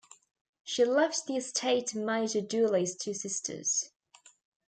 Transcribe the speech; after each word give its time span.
She 0.63 0.83
left 0.83 1.27
the 1.27 1.35
estate 1.37 1.85
to 1.89 1.99
Major 1.99 2.41
Dooley's 2.41 2.95
two 2.95 3.13
sisters. 3.13 3.91